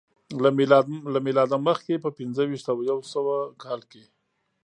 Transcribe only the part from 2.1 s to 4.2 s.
پنځه ویشت او یو سوه کال کې